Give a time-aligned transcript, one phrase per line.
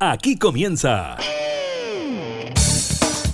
[0.00, 1.16] Aquí comienza.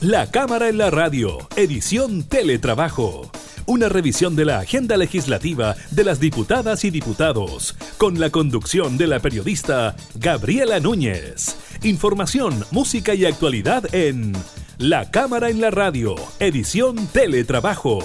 [0.00, 3.30] La Cámara en la Radio, edición Teletrabajo.
[3.66, 9.08] Una revisión de la agenda legislativa de las diputadas y diputados, con la conducción de
[9.08, 11.54] la periodista Gabriela Núñez.
[11.82, 14.32] Información, música y actualidad en
[14.78, 17.98] La Cámara en la Radio, edición Teletrabajo,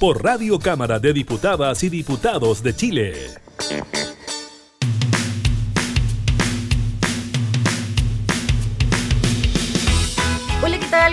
[0.00, 3.14] por Radio Cámara de Diputadas y Diputados de Chile.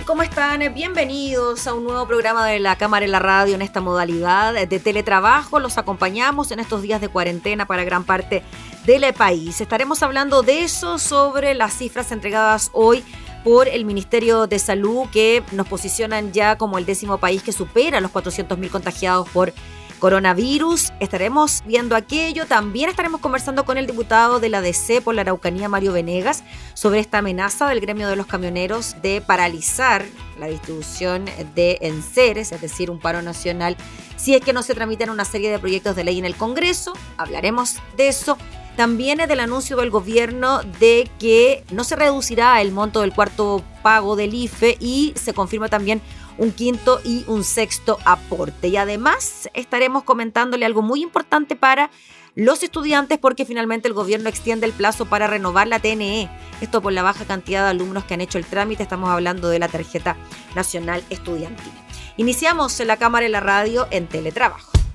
[0.07, 0.61] ¿Cómo están?
[0.73, 4.79] Bienvenidos a un nuevo programa de la Cámara en la Radio en esta modalidad de
[4.79, 5.59] teletrabajo.
[5.59, 8.41] Los acompañamos en estos días de cuarentena para gran parte
[8.85, 9.59] del país.
[9.59, 13.03] Estaremos hablando de eso, sobre las cifras entregadas hoy
[13.43, 17.99] por el Ministerio de Salud que nos posicionan ya como el décimo país que supera
[17.99, 19.53] los 400.000 contagiados por
[19.99, 20.91] coronavirus.
[20.99, 22.45] Estaremos viendo aquello.
[22.45, 26.43] También estaremos conversando con el diputado de la DC por la Araucanía, Mario Venegas,
[26.73, 30.05] sobre esta amenaza del gremio de los camioneros de paralizar
[30.39, 33.75] la distribución de enseres, es decir, un paro nacional,
[34.15, 36.93] si es que no se tramitan una serie de proyectos de ley en el Congreso.
[37.17, 38.37] Hablaremos de eso.
[38.75, 43.63] También es del anuncio del gobierno de que no se reducirá el monto del cuarto
[43.81, 45.99] pago del IFE y se confirma también
[46.37, 48.67] un quinto y un sexto aporte.
[48.67, 51.89] Y además estaremos comentándole algo muy importante para
[52.35, 56.29] los estudiantes porque finalmente el gobierno extiende el plazo para renovar la TNE.
[56.61, 58.83] Esto por la baja cantidad de alumnos que han hecho el trámite.
[58.83, 60.15] Estamos hablando de la tarjeta
[60.55, 61.73] nacional estudiantil.
[62.17, 64.86] Iniciamos en la cámara y la radio en teletrabajo.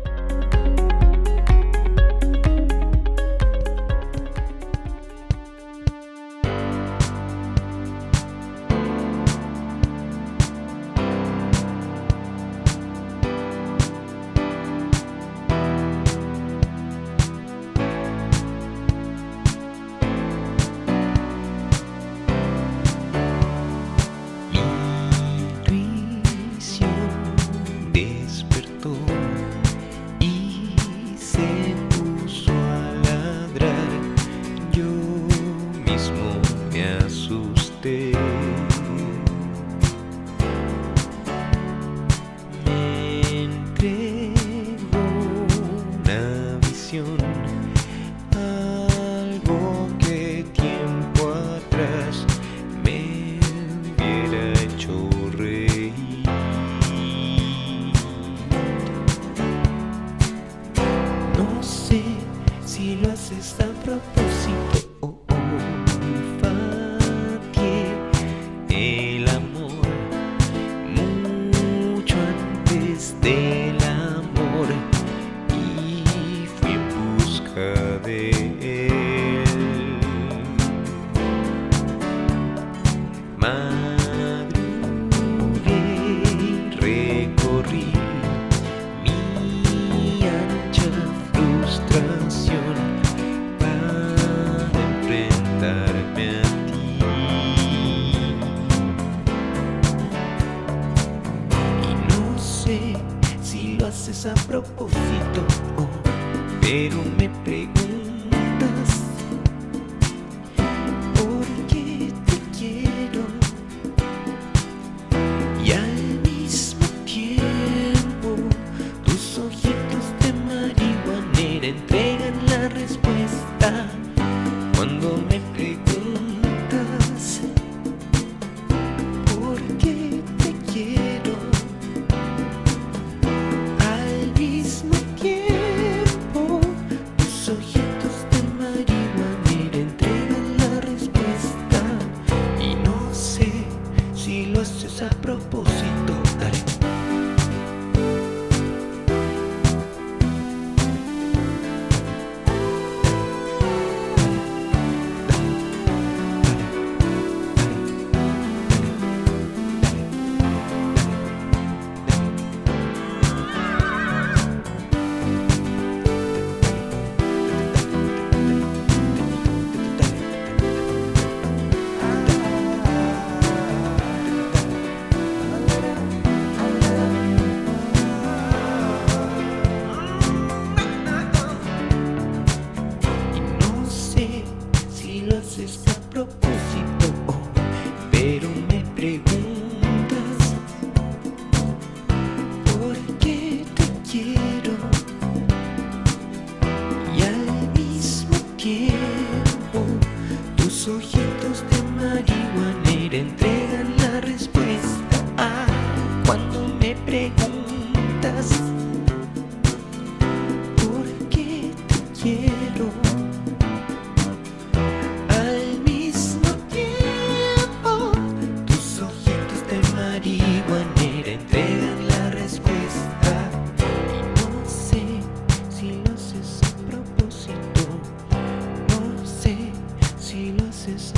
[230.88, 231.15] exist.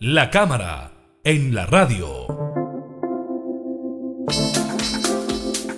[0.00, 0.92] La cámara
[1.24, 2.28] en la radio.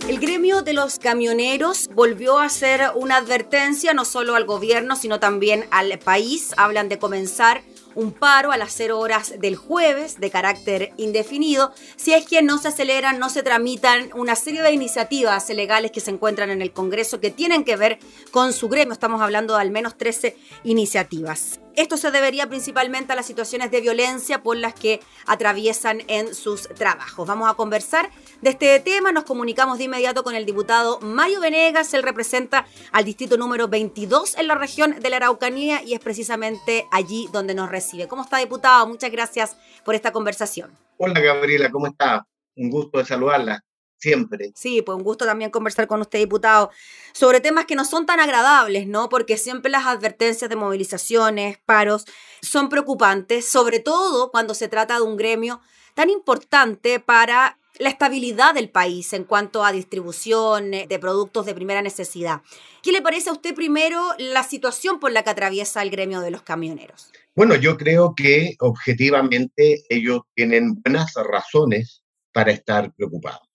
[0.07, 5.21] El gremio de los camioneros volvió a hacer una advertencia no solo al gobierno, sino
[5.21, 6.53] también al país.
[6.59, 7.63] Hablan de comenzar
[7.95, 12.59] un paro a las 0 horas del jueves de carácter indefinido, si es que no
[12.59, 16.73] se aceleran, no se tramitan una serie de iniciativas legales que se encuentran en el
[16.73, 17.99] Congreso que tienen que ver
[18.33, 18.93] con su gremio.
[18.93, 21.61] Estamos hablando de al menos 13 iniciativas.
[21.77, 26.69] Esto se debería principalmente a las situaciones de violencia por las que atraviesan en sus
[26.69, 27.27] trabajos.
[27.27, 28.11] Vamos a conversar
[28.41, 29.13] de este tema.
[29.13, 31.95] Nos comunicamos de inmediato con el diputado Mario Venegas.
[31.95, 36.87] Él representa al distrito número 22 en la región de la Araucanía y es precisamente
[36.91, 38.09] allí donde nos recibe.
[38.09, 38.87] ¿Cómo está, diputado?
[38.87, 40.71] Muchas gracias por esta conversación.
[40.99, 42.27] Hola, Gabriela, ¿cómo está?
[42.57, 43.65] Un gusto de saludarla
[44.01, 44.53] siempre.
[44.55, 46.71] Sí, pues un gusto también conversar con usted, diputado,
[47.13, 49.09] sobre temas que no son tan agradables, ¿no?
[49.09, 52.07] Porque siempre las advertencias de movilizaciones, paros,
[52.41, 55.61] son preocupantes, sobre todo cuando se trata de un gremio
[55.95, 61.81] tan importante para la estabilidad del país en cuanto a distribución de productos de primera
[61.83, 62.43] necesidad.
[62.83, 66.31] ¿Qué le parece a usted primero la situación por la que atraviesa el gremio de
[66.31, 67.11] los camioneros?
[67.35, 72.03] Bueno, yo creo que objetivamente ellos tienen buenas razones
[72.33, 73.50] para estar preocupados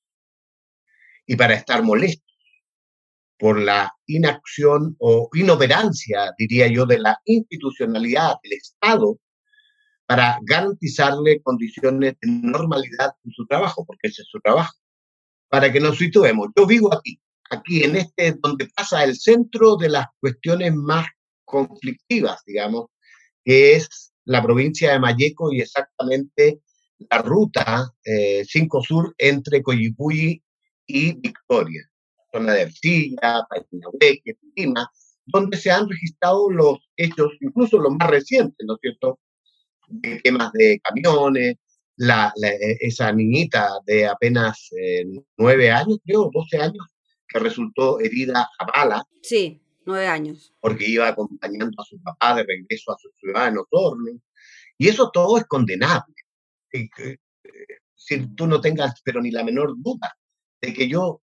[1.25, 2.25] y para estar molestos
[3.37, 9.19] por la inacción o inoperancia, diría yo, de la institucionalidad del Estado
[10.05, 14.73] para garantizarle condiciones de normalidad en su trabajo, porque ese es su trabajo.
[15.49, 19.89] Para que nos situemos, yo vivo aquí, aquí en este, donde pasa el centro de
[19.89, 21.07] las cuestiones más
[21.43, 22.87] conflictivas, digamos,
[23.43, 26.61] que es la provincia de Mayeco y exactamente
[26.97, 30.41] la ruta 5 eh, Sur entre Coyipulli
[30.87, 31.81] y Victoria,
[32.31, 34.89] zona de Arcilla, Paitinahueque, Lima,
[35.25, 39.19] donde se han registrado los hechos, incluso los más recientes, ¿no es cierto?,
[39.87, 41.55] de temas de camiones,
[41.97, 45.05] la, e, esa niñita de apenas eh,
[45.37, 46.85] nueve años, creo, doce años,
[47.27, 49.03] que resultó herida a bala.
[49.21, 50.53] Sí, nueve años.
[50.59, 54.19] Porque iba acompañando a su papá de regreso a su ciudad en Osorno.
[54.77, 56.13] Y eso todo es condenable.
[56.73, 57.17] Eh,
[57.95, 60.15] si tú no tengas, pero ni la menor duda,
[60.65, 61.21] de que yo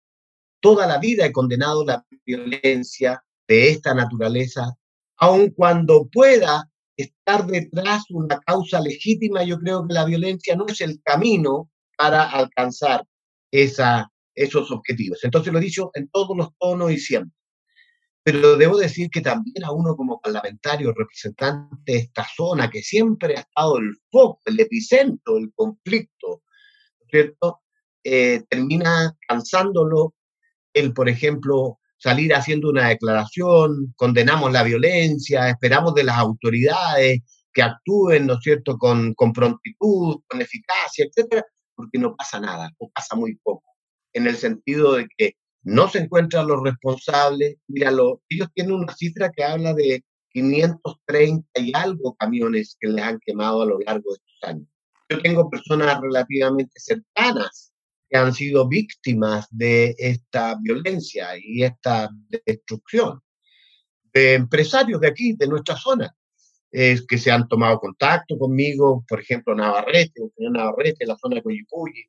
[0.61, 4.75] toda la vida he condenado la violencia de esta naturaleza,
[5.17, 10.81] aun cuando pueda estar detrás una causa legítima, yo creo que la violencia no es
[10.81, 13.05] el camino para alcanzar
[13.51, 15.23] esa, esos objetivos.
[15.25, 17.37] Entonces lo he dicho en todos los tonos y siempre.
[18.25, 23.37] Pero debo decir que también a uno como parlamentario, representante de esta zona, que siempre
[23.37, 26.43] ha estado el foco, el epicentro del conflicto,
[27.11, 27.62] ¿cierto?
[28.05, 30.15] Eh, termina cansándolo
[30.75, 37.21] el, por ejemplo, salir haciendo una declaración, condenamos la violencia, esperamos de las autoridades
[37.53, 41.45] que actúen, ¿no es cierto?, con, con prontitud, con eficacia, etcétera,
[41.77, 43.65] porque no pasa nada, o pasa muy poco,
[44.15, 47.57] en el sentido de que no se encuentran los responsables.
[47.69, 53.21] Míralo, ellos tienen una cifra que habla de 530 y algo camiones que les han
[53.25, 54.69] quemado a lo largo de estos años.
[55.09, 57.72] Yo tengo personas relativamente cercanas
[58.13, 62.11] que han sido víctimas de esta violencia y esta
[62.45, 63.23] destrucción.
[64.13, 66.15] De empresarios de aquí, de nuestra zona,
[66.71, 71.37] es que se han tomado contacto conmigo, por ejemplo, Navarrete, el señor Navarrete, la zona
[71.37, 72.05] de Coyipulli,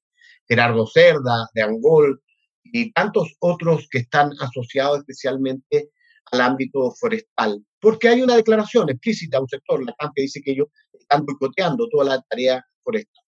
[0.45, 2.21] Gerardo Cerda, de Angol,
[2.65, 5.89] y tantos otros que están asociados especialmente
[6.31, 7.63] al ámbito forestal.
[7.79, 11.25] Porque hay una declaración explícita a un sector, la CAMP, que dice que ellos están
[11.25, 13.22] boicoteando toda la tarea forestal.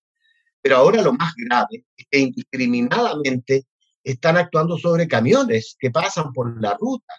[0.65, 3.67] Pero ahora lo más grave es que indiscriminadamente
[4.03, 7.13] están actuando sobre camiones que pasan por la ruta.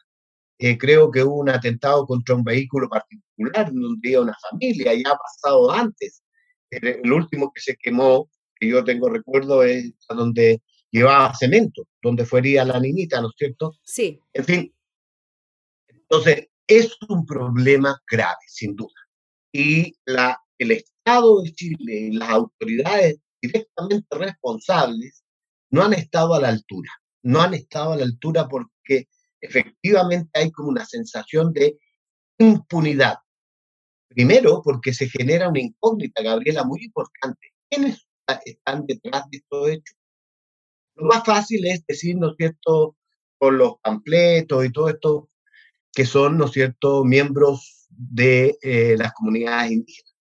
[0.58, 5.12] Eh, creo que hubo un atentado contra un vehículo particular donde iba una familia, ya
[5.12, 6.24] ha pasado antes.
[6.70, 10.60] El, último que se quemó, que yo tengo recuerdo, es donde
[10.90, 13.76] llevaba cemento, donde fuería la niñita, ¿no es cierto?
[13.84, 14.18] Sí.
[14.32, 14.74] En fin,
[15.88, 19.00] entonces es un problema grave, sin duda.
[19.52, 25.24] Y la, el Estado de Chile y las autoridades directamente responsables
[25.70, 26.90] no han estado a la altura.
[27.22, 29.08] No han estado a la altura porque
[29.40, 31.78] efectivamente hay como una sensación de
[32.38, 33.16] impunidad.
[34.08, 37.52] Primero, porque se genera una incógnita, Gabriela, muy importante.
[37.68, 38.06] ¿Quiénes
[38.44, 39.96] están detrás de estos hechos?
[40.94, 42.96] Lo más fácil es decir, ¿no es cierto?,
[43.38, 45.28] con los pampletos y todo esto,
[45.92, 50.14] que son, ¿no es cierto?, miembros de eh, las comunidades indígenas.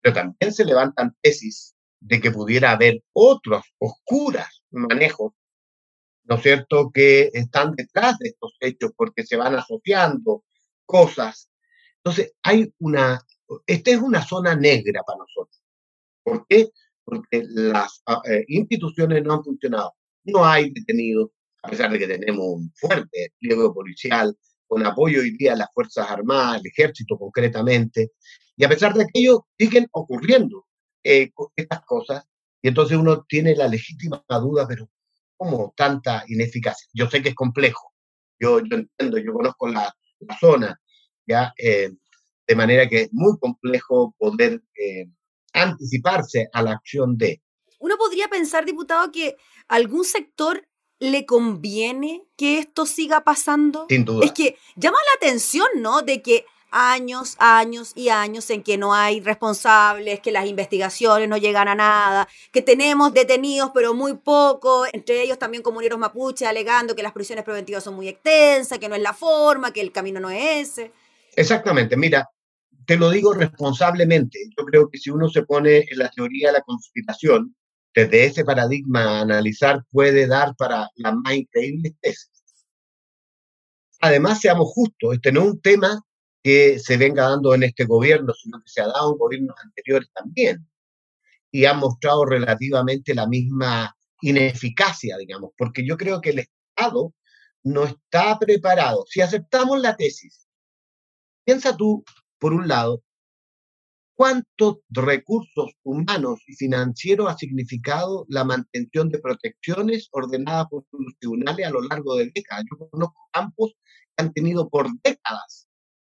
[0.00, 5.32] Pero también se levantan tesis de que pudiera haber otros oscuras manejos,
[6.24, 10.44] ¿no es cierto?, que están detrás de estos hechos porque se van asociando
[10.84, 11.50] cosas.
[11.96, 13.20] Entonces, hay una,
[13.66, 15.62] esta es una zona negra para nosotros.
[16.22, 16.68] ¿Por qué?
[17.04, 19.94] Porque las ah, eh, instituciones no han funcionado.
[20.24, 21.30] No hay detenidos,
[21.62, 25.72] a pesar de que tenemos un fuerte despliegue policial, con apoyo hoy día a las
[25.72, 28.12] Fuerzas Armadas, el Ejército concretamente,
[28.56, 30.67] y a pesar de aquello siguen ocurriendo
[31.02, 32.24] eh, estas cosas,
[32.62, 34.88] y entonces uno tiene la legítima duda, pero
[35.36, 36.88] ¿cómo tanta ineficacia?
[36.92, 37.92] Yo sé que es complejo,
[38.40, 40.80] yo, yo entiendo, yo conozco la, la zona,
[41.26, 41.52] ¿ya?
[41.58, 41.90] Eh,
[42.46, 45.06] de manera que es muy complejo poder eh,
[45.52, 47.42] anticiparse a la acción de.
[47.78, 49.36] Uno podría pensar, diputado, que
[49.68, 50.66] algún sector
[50.98, 53.86] le conviene que esto siga pasando.
[53.88, 54.24] Sin duda.
[54.24, 56.02] Es que llama la atención, ¿no?
[56.02, 61.36] De que años, años y años en que no hay responsables, que las investigaciones no
[61.36, 66.94] llegan a nada, que tenemos detenidos pero muy poco, entre ellos también comuneros mapuche alegando
[66.94, 70.20] que las prisiones preventivas son muy extensas, que no es la forma, que el camino
[70.20, 70.92] no es ese.
[71.36, 72.28] Exactamente, mira,
[72.88, 74.38] te lo digo responsablemente.
[74.56, 77.54] Yo creo que si uno se pone en la teoría de la conspiración,
[77.94, 82.30] desde ese paradigma analizar puede dar para las más increíbles tesis.
[84.00, 86.00] Además, seamos justos, este no es un tema
[86.48, 90.08] que se venga dando en este gobierno, sino que se ha dado en gobiernos anteriores
[90.14, 90.66] también.
[91.50, 97.12] Y ha mostrado relativamente la misma ineficacia, digamos, porque yo creo que el Estado
[97.64, 99.04] no está preparado.
[99.10, 100.48] Si aceptamos la tesis,
[101.44, 102.02] piensa tú,
[102.38, 103.02] por un lado,
[104.14, 111.66] cuántos recursos humanos y financieros ha significado la mantención de protecciones ordenadas por los tribunales
[111.66, 112.64] a lo largo de décadas.
[112.70, 113.74] Yo conozco campos
[114.16, 115.67] que han tenido por décadas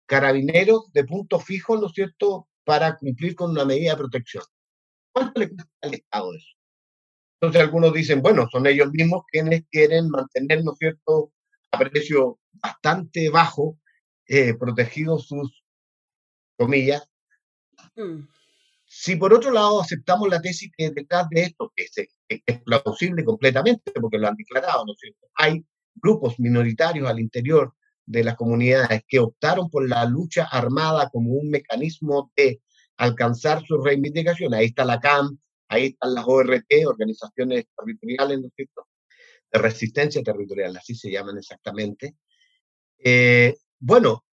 [0.07, 4.43] carabineros de punto fijo, ¿no es cierto?, para cumplir con una medida de protección.
[5.11, 6.47] ¿Cuánto le cuesta al Estado eso?
[7.39, 11.31] Entonces algunos dicen, bueno, son ellos mismos quienes quieren mantener, ¿no es cierto?,
[11.71, 13.77] a precio bastante bajo,
[14.27, 15.63] eh, protegidos sus
[16.57, 17.07] comillas.
[17.95, 18.21] Mm.
[18.85, 21.91] Si por otro lado aceptamos la tesis que detrás de esto, que es,
[22.27, 25.27] que es plausible completamente, porque lo han declarado, ¿no es cierto?
[25.35, 25.65] Hay
[25.95, 27.73] grupos minoritarios al interior
[28.07, 32.61] de las comunidades que optaron por la lucha armada como un mecanismo de
[32.95, 34.53] alcanzar su reivindicación.
[34.53, 38.39] Ahí está la CAM, ahí están las ORT, organizaciones territoriales.
[39.51, 42.15] De resistencia territorial, así se llaman exactamente.
[42.97, 44.25] Eh, bueno,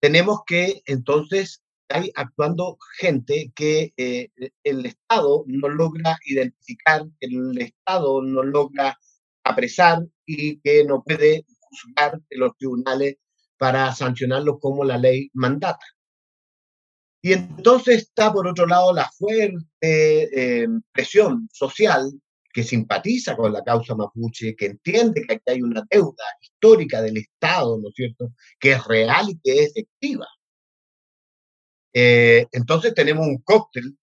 [0.00, 4.28] tenemos que entonces hay actuando gente que eh,
[4.64, 8.98] el Estado no logra identificar, el Estado no logra
[9.44, 11.44] apresar y que no puede
[12.28, 13.16] de los tribunales
[13.56, 15.84] para sancionarlos como la ley mandata.
[17.22, 19.54] Y entonces está, por otro lado, la fuerte
[20.62, 22.12] eh, presión social
[22.52, 27.16] que simpatiza con la causa mapuche, que entiende que aquí hay una deuda histórica del
[27.16, 30.26] Estado, ¿no es cierto?, que es real y que es efectiva.
[31.92, 33.96] Eh, entonces tenemos un cóctel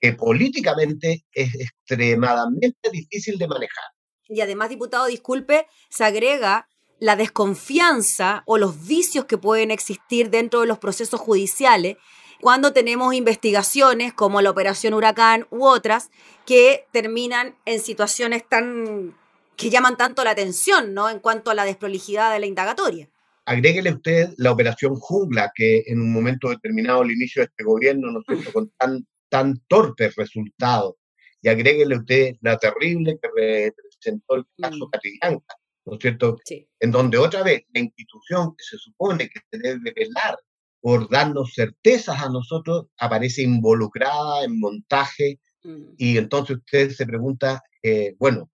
[0.00, 3.84] que políticamente es extremadamente difícil de manejar
[4.32, 6.68] y además, diputado, disculpe, se agrega
[6.98, 11.96] la desconfianza o los vicios que pueden existir dentro de los procesos judiciales
[12.40, 16.10] cuando tenemos investigaciones como la Operación Huracán u otras
[16.46, 19.14] que terminan en situaciones tan
[19.56, 21.08] que llaman tanto la atención, ¿no?
[21.08, 23.08] En cuanto a la desprolijidad de la indagatoria.
[23.44, 28.10] Agréguele usted la Operación Jungla, que en un momento determinado, al inicio de este gobierno,
[28.10, 30.94] ¿no es con tan, tan torpes resultados.
[31.40, 35.38] Y agréguele usted la terrible que presentó el caso mm.
[35.84, 36.36] ¿no es cierto?
[36.80, 40.38] En donde otra vez la institución que se supone que se debe velar
[40.80, 45.94] por darnos certezas a nosotros aparece involucrada en montaje mm.
[45.96, 48.50] y entonces usted se pregunta, eh, bueno,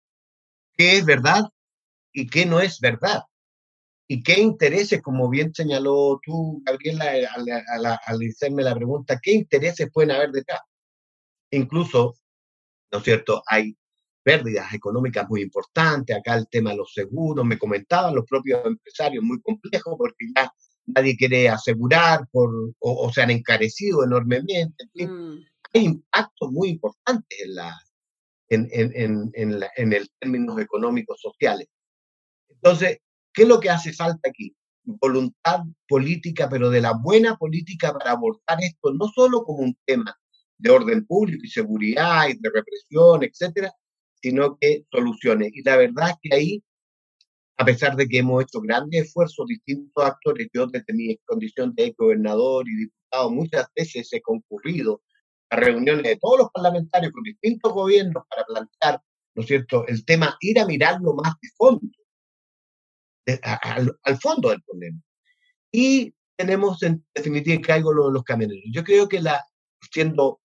[0.77, 1.45] qué es verdad
[2.13, 3.23] y qué no es verdad.
[4.11, 9.33] Y qué intereses, como bien señaló tú, Gabriela, al, al, al hacerme la pregunta, qué
[9.33, 10.61] intereses pueden haber detrás.
[11.51, 12.15] Incluso,
[12.91, 13.43] ¿no es cierto?
[13.47, 13.77] Hay
[14.29, 19.25] pérdidas económicas muy importantes, acá el tema de los seguros, me comentaban los propios empresarios,
[19.25, 20.53] muy complejo porque ya
[20.85, 24.85] nadie quiere asegurar por, o, se han encarecido enormemente.
[24.97, 25.39] Mm.
[25.73, 27.75] Hay impactos muy importantes en, la,
[28.51, 31.67] en, en, en, la, en el términos económicos sociales.
[32.51, 32.99] Entonces,
[33.33, 34.55] ¿qué es lo que hace falta aquí?
[34.85, 40.15] Voluntad política, pero de la buena política para abordar esto, no solo como un tema
[40.59, 43.73] de orden público y seguridad y de represión, etcétera,
[44.23, 45.51] sino que soluciones.
[45.55, 46.65] Y la verdad es que ahí,
[47.57, 51.95] a pesar de que hemos hecho grandes esfuerzos, distintos actores, yo desde mi condición de
[51.97, 55.03] gobernador y diputado muchas veces he concurrido
[55.51, 59.03] a reuniones de todos los parlamentarios con distintos gobiernos para plantear,
[59.35, 61.89] ¿no es cierto?, el tema, ir a mirarlo más de fondo,
[63.43, 65.01] al, al, fondo del problema.
[65.73, 68.65] Y tenemos en definitiva algo lo de los camioneros.
[68.73, 69.45] Yo creo que la,
[69.91, 70.41] siendo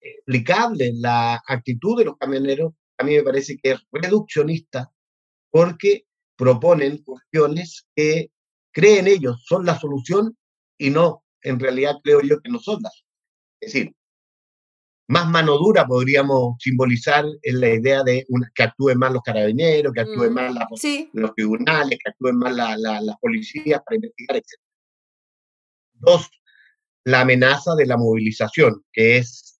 [0.00, 4.92] explicable la actitud de los camioneros, a mí me parece que es reduccionista
[5.50, 6.04] porque
[6.36, 8.30] proponen cuestiones que
[8.72, 10.36] creen ellos son la solución
[10.78, 13.04] y no, en realidad creo yo que no son las.
[13.60, 13.94] Es decir,
[15.08, 20.00] más mano dura podríamos simbolizar en la idea de que actúen más los carabineros, que
[20.00, 20.54] actúen mm, más
[21.12, 24.60] los tribunales, que actúen más las policías para investigar, etc.
[25.94, 26.30] Dos,
[27.04, 29.59] la amenaza de la movilización, que es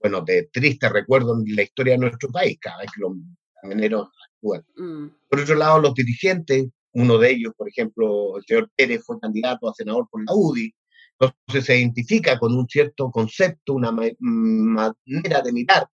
[0.00, 3.12] bueno, de triste recuerdo en la historia de nuestro país, cada vez que los
[3.60, 4.64] camioneros actúan.
[4.76, 5.08] Mm.
[5.28, 9.68] Por otro lado, los dirigentes, uno de ellos, por ejemplo, el señor Pérez fue candidato
[9.68, 10.74] a senador por la UDI,
[11.18, 15.88] entonces se identifica con un cierto concepto, una manera de mirar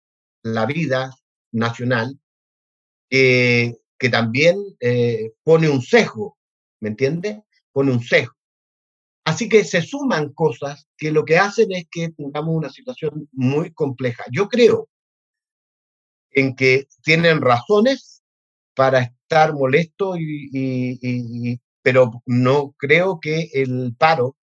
[0.44, 1.14] la vida
[1.52, 2.20] nacional
[4.02, 6.38] que también eh, pone un sesgo,
[6.80, 7.44] ¿me entiende?
[7.72, 8.34] Pone un sesgo.
[9.24, 13.72] Así que se suman cosas que lo que hacen es que tengamos una situación muy
[13.72, 14.24] compleja.
[14.32, 14.90] Yo creo
[16.32, 18.24] en que tienen razones
[18.74, 24.38] para estar molestos, y, pero no creo que el paro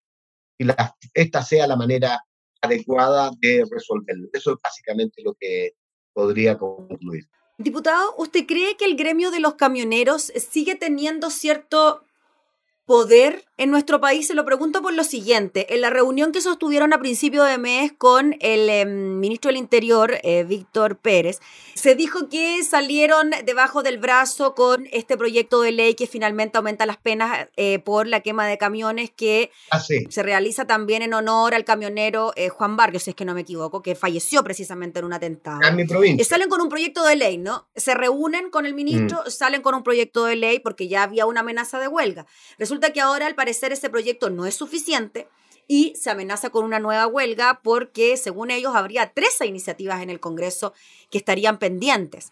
[0.58, 2.22] y la, esta sea la manera
[2.60, 4.28] adecuada de resolverlo.
[4.32, 5.72] Eso es básicamente lo que
[6.12, 7.24] podría concluir.
[7.58, 12.04] Diputado, ¿usted cree que el gremio de los camioneros sigue teniendo cierto
[12.84, 14.26] poder en nuestro país?
[14.26, 15.74] Se lo pregunto por lo siguiente.
[15.74, 20.18] En la reunión que sostuvieron a principio de mes con el em, ministro del Interior,
[20.22, 21.40] eh, Víctor Pérez,
[21.74, 26.86] se dijo que salieron debajo del brazo con este proyecto de ley que finalmente aumenta
[26.86, 31.54] las penas eh, por la quema de camiones que ah, se realiza también en honor
[31.54, 35.04] al camionero eh, Juan Vargas, si es que no me equivoco, que falleció precisamente en
[35.04, 35.60] un atentado.
[35.62, 36.24] En mi provincia.
[36.24, 37.68] salen con un proyecto de ley, ¿no?
[37.76, 39.30] Se reúnen con el ministro, mm.
[39.30, 42.26] salen con un proyecto de ley porque ya había una amenaza de huelga.
[42.58, 45.28] Resulta que ahora, al ese proyecto no es suficiente
[45.66, 50.20] y se amenaza con una nueva huelga porque, según ellos, habría tres iniciativas en el
[50.20, 50.72] Congreso
[51.10, 52.30] que estarían pendientes.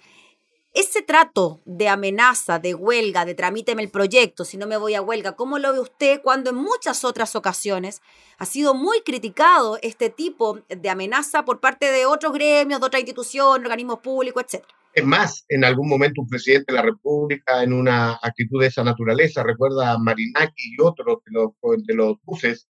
[0.72, 5.00] Ese trato de amenaza, de huelga, de tramíteme el proyecto, si no me voy a
[5.00, 8.02] huelga, ¿cómo lo ve usted cuando en muchas otras ocasiones
[8.36, 13.00] ha sido muy criticado este tipo de amenaza por parte de otros gremios, de otras
[13.00, 14.74] instituciones, organismos públicos, etcétera?
[14.96, 18.82] Es más, en algún momento un presidente de la República en una actitud de esa
[18.82, 21.50] naturaleza, recuerda a Marinaki y otros de los,
[21.86, 22.66] de los buses,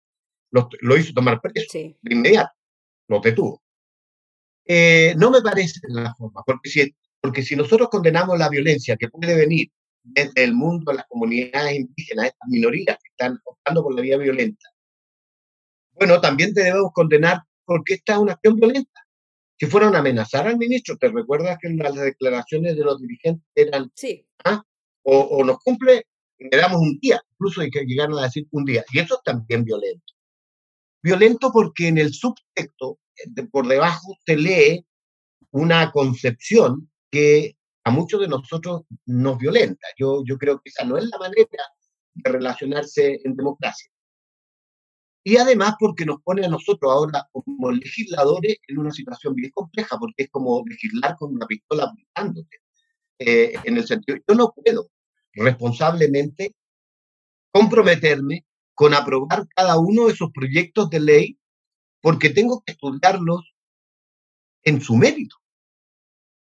[0.52, 2.52] lo hizo tomar preso de inmediato,
[3.08, 3.60] lo detuvo.
[4.64, 9.08] Eh, no me parece la forma, porque si, porque si nosotros condenamos la violencia que
[9.08, 9.72] puede venir
[10.04, 14.16] desde el mundo de las comunidades indígenas, estas minorías que están optando por la vía
[14.16, 14.68] violenta,
[15.94, 19.01] bueno, también debemos condenar porque esta es una acción violenta
[19.62, 23.92] si fueron a amenazar al ministro, ¿te recuerdas que las declaraciones de los dirigentes eran,
[23.94, 24.26] sí.
[24.44, 24.60] ¿ah?
[25.04, 26.04] o, nos cumple,
[26.36, 29.22] le damos un día, incluso hay que llegar a decir un día, y eso es
[29.22, 30.02] también violento.
[31.00, 32.98] Violento porque en el subtexto,
[33.52, 34.84] por debajo, se lee
[35.52, 39.86] una concepción que a muchos de nosotros nos violenta.
[39.96, 41.46] Yo, yo creo que esa no es la manera
[42.14, 43.88] de relacionarse en democracia
[45.24, 49.96] y además porque nos pone a nosotros ahora como legisladores en una situación bien compleja,
[49.98, 52.58] porque es como legislar con una pistola apuntándote.
[53.18, 54.90] Eh, en el sentido, yo no puedo
[55.34, 56.54] responsablemente
[57.52, 61.38] comprometerme con aprobar cada uno de esos proyectos de ley
[62.00, 63.54] porque tengo que estudiarlos
[64.64, 65.36] en su mérito.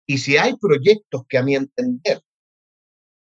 [0.06, 2.22] Y si hay proyectos que a mi entender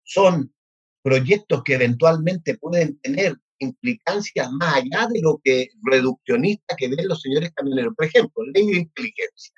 [0.05, 0.55] son
[1.03, 7.21] proyectos que eventualmente pueden tener implicancias más allá de lo que reduccionista que ven los
[7.21, 7.95] señores camioneros.
[7.95, 9.55] Por ejemplo, ley de inteligencia.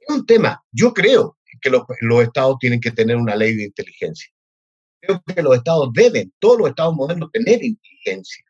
[0.00, 3.64] Es un tema, yo creo que los, los estados tienen que tener una ley de
[3.64, 4.28] inteligencia.
[5.00, 8.44] Creo que los estados deben, todos los estados modernos, tener inteligencia.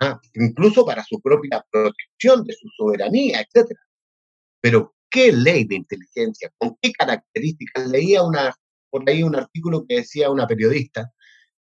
[0.00, 0.20] ¿ah?
[0.34, 3.70] incluso para su propia protección de su soberanía, etc.
[4.60, 6.50] Pero, ¿qué ley de inteligencia?
[6.58, 7.88] ¿Con qué características?
[7.88, 8.54] Leía una,
[8.90, 11.12] por ahí un artículo que decía una periodista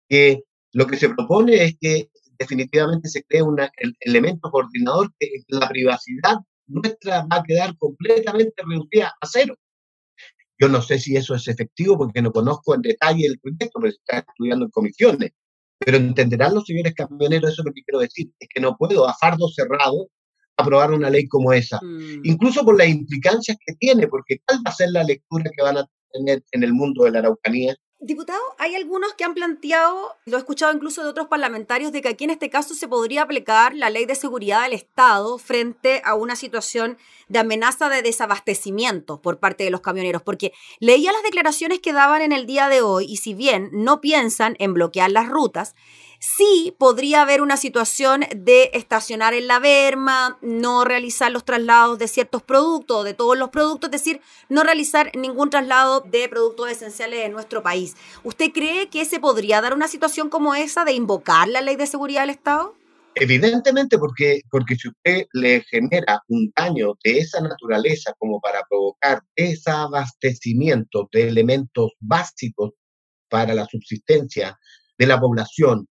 [0.08, 3.58] que lo que se propone es que definitivamente se cree un
[4.00, 9.54] elemento coordinador que la privacidad nuestra va a quedar completamente reducida a cero.
[10.60, 13.92] Yo no sé si eso es efectivo porque no conozco en detalle el proyecto, pero
[13.92, 15.30] se está estudiando en comisiones.
[15.78, 19.08] Pero entenderán los señores camioneros, eso es lo que quiero decir, es que no puedo
[19.08, 20.08] a fardo cerrado
[20.56, 22.22] aprobar una ley como esa, mm.
[22.24, 25.78] incluso por las implicancias que tiene, porque ¿cuál va a ser la lectura que van
[25.78, 27.76] a tener en el mundo de la Araucanía?
[28.00, 32.08] Diputado, hay algunos que han planteado, lo he escuchado incluso de otros parlamentarios, de que
[32.08, 36.14] aquí en este caso se podría aplicar la ley de seguridad del Estado frente a
[36.14, 41.80] una situación de amenaza de desabastecimiento por parte de los camioneros, porque leía las declaraciones
[41.80, 45.28] que daban en el día de hoy y si bien no piensan en bloquear las
[45.28, 45.74] rutas,
[46.18, 52.08] sí podría haber una situación de estacionar en la berma, no realizar los traslados de
[52.08, 57.22] ciertos productos, de todos los productos, es decir, no realizar ningún traslado de productos esenciales
[57.22, 57.96] de nuestro país.
[58.24, 61.86] ¿Usted cree que se podría dar una situación como esa de invocar la ley de
[61.86, 62.74] seguridad del Estado?
[63.14, 69.22] Evidentemente, porque, porque si usted le genera un daño de esa naturaleza como para provocar
[69.36, 72.74] desabastecimiento de elementos básicos
[73.28, 74.56] para la subsistencia
[74.96, 75.88] de la población,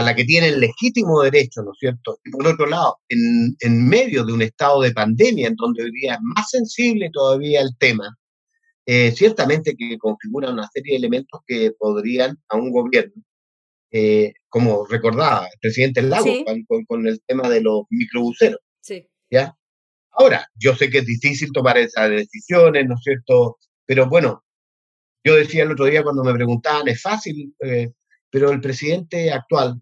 [0.00, 2.18] a la que tienen legítimo derecho, ¿no es cierto?
[2.24, 5.90] Y por otro lado, en, en medio de un estado de pandemia, en donde hoy
[5.92, 8.16] día es más sensible todavía el tema,
[8.86, 13.22] eh, ciertamente que configura una serie de elementos que podrían a un gobierno,
[13.92, 16.24] eh, como recordaba el presidente Lago
[16.66, 18.60] con, con, el tema de los microbuseros.
[18.80, 19.06] Sí.
[19.30, 19.54] ¿ya?
[20.12, 23.58] Ahora, yo sé que es difícil tomar esas decisiones, ¿no es cierto?
[23.84, 24.44] Pero bueno,
[25.22, 27.92] yo decía el otro día cuando me preguntaban, es fácil, eh,
[28.30, 29.80] pero el presidente actual,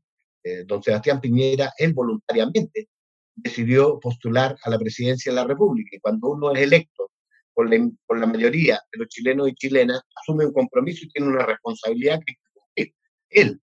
[0.49, 2.89] eh, don Sebastián Piñera, él voluntariamente
[3.35, 5.97] decidió postular a la presidencia de la República.
[5.97, 7.11] Y cuando uno es electo
[7.55, 12.21] por la, mayoría de los chilenos y chilenas, asume un compromiso y tiene una responsabilidad
[12.25, 12.95] que cumplir.
[13.31, 13.61] Él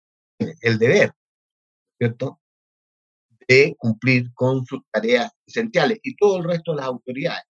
[0.61, 1.11] el deber,
[1.97, 2.39] ¿cierto?,
[3.47, 7.43] de cumplir con sus tareas esenciales y todo el resto de las autoridades.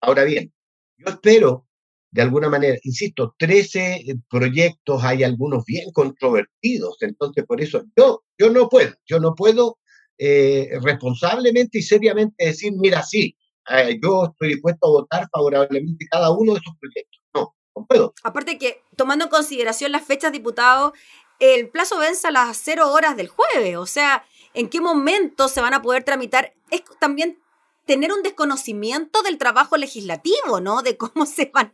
[0.00, 0.52] Ahora bien,
[0.96, 1.68] yo espero
[2.10, 8.24] de alguna manera, insisto, 13 eh, proyectos, hay algunos bien controvertidos, entonces por eso yo,
[8.38, 9.78] yo no puedo, yo no puedo
[10.18, 13.36] eh, responsablemente y seriamente decir, mira, sí,
[13.68, 17.20] eh, yo estoy dispuesto a votar favorablemente cada uno de esos proyectos.
[17.34, 18.14] No, no puedo.
[18.24, 20.92] Aparte que, tomando en consideración las fechas, diputado,
[21.38, 25.60] el plazo vence a las cero horas del jueves, o sea, ¿en qué momento se
[25.60, 26.52] van a poder tramitar?
[26.70, 27.38] Es también
[27.86, 30.82] tener un desconocimiento del trabajo legislativo, ¿no?
[30.82, 31.72] De cómo se van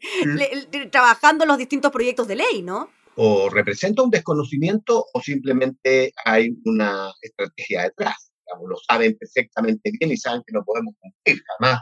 [0.90, 2.90] trabajando los distintos proyectos de ley, ¿no?
[3.16, 8.30] O representa un desconocimiento o simplemente hay una estrategia detrás.
[8.68, 11.42] lo saben perfectamente bien y saben que no podemos cumplir.
[11.58, 11.80] Jamás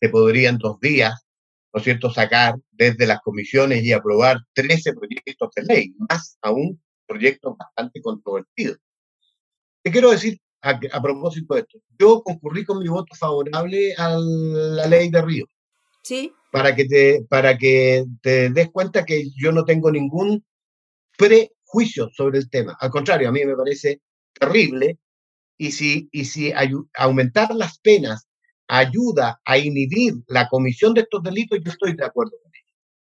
[0.00, 1.26] se podrían dos días,
[1.72, 6.80] ¿no es cierto?, sacar desde las comisiones y aprobar 13 proyectos de ley, más aún
[7.06, 8.78] proyectos bastante controvertidos.
[9.82, 14.86] ¿Qué quiero decir a, propósito de esto, yo concurrí con mi voto favorable a la
[14.86, 15.46] ley de Río.
[16.02, 16.32] Sí.
[16.50, 20.44] Para que te, para que te des cuenta que yo no tengo ningún
[21.16, 22.76] prejuicio sobre el tema.
[22.80, 24.00] Al contrario, a mí me parece
[24.32, 24.98] terrible.
[25.60, 26.52] Y si, y si
[26.94, 28.28] aumentar las penas
[28.68, 32.32] ayuda a inhibir la comisión de estos delitos, yo estoy de acuerdo.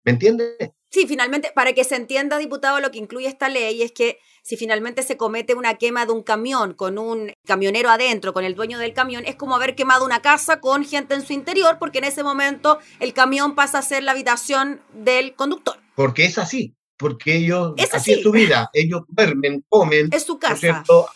[0.06, 0.56] ¿Me entiendes?
[0.92, 4.56] Sí, finalmente, para que se entienda, diputado, lo que incluye esta ley es que si
[4.56, 8.78] finalmente se comete una quema de un camión con un camionero adentro, con el dueño
[8.78, 12.06] del camión, es como haber quemado una casa con gente en su interior, porque en
[12.06, 15.76] ese momento el camión pasa a ser la habitación del conductor.
[15.96, 18.14] Porque es así, porque ellos, es así.
[18.14, 20.56] es su vida, ellos duermen, comen, es su casa.
[20.56, 21.10] ¿cierto?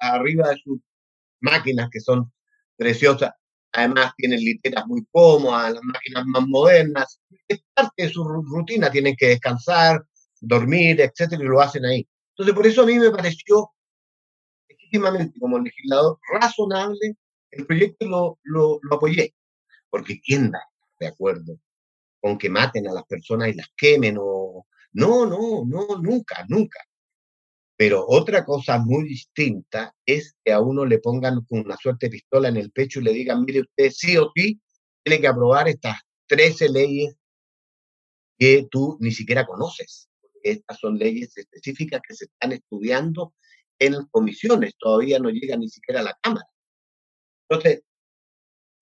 [0.00, 0.78] arriba de sus
[1.40, 2.32] máquinas que son
[2.76, 3.32] preciosas.
[3.72, 7.20] Además tienen literas muy cómodas, las máquinas más modernas.
[7.48, 10.04] Es parte de su rutina, tienen que descansar,
[10.40, 12.06] dormir, etcétera, y lo hacen ahí.
[12.30, 13.70] Entonces, por eso a mí me pareció
[14.68, 17.16] legítimamente como legislador razonable,
[17.50, 19.34] el proyecto lo, lo, lo apoyé.
[19.88, 20.62] Porque ¿quién da
[20.98, 21.58] de acuerdo
[22.20, 24.16] con que maten a las personas y las quemen?
[24.18, 24.66] O...
[24.92, 26.80] No, no, no, nunca, nunca.
[27.82, 32.48] Pero otra cosa muy distinta es que a uno le pongan con una suerte pistola
[32.48, 34.60] en el pecho y le digan, mire usted, sí o sí,
[35.02, 35.96] tiene que aprobar estas
[36.28, 37.16] 13 leyes
[38.38, 40.08] que tú ni siquiera conoces.
[40.44, 43.34] Estas son leyes específicas que se están estudiando
[43.80, 46.46] en comisiones, todavía no llegan ni siquiera a la Cámara.
[47.48, 47.82] Entonces,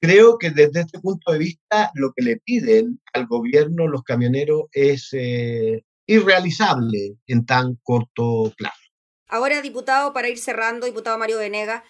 [0.02, 4.64] Creo que desde este punto de vista lo que le piden al gobierno los camioneros
[4.72, 8.79] es eh, irrealizable en tan corto plazo.
[9.30, 11.84] Ahora, diputado, para ir cerrando, diputado Mario Venega,